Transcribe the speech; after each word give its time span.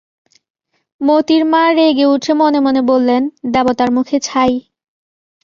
মোতির 1.01 1.43
মা 1.45 1.63
রেগে 1.71 2.05
উঠে 2.05 2.33
মনে 2.33 2.59
মনে 2.59 2.81
বললে, 2.89 3.15
দেবতার 3.53 3.89
মুখে 3.91 4.17
ছাই! 4.19 4.53